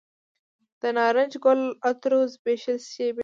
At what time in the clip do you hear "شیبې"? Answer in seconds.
2.91-3.19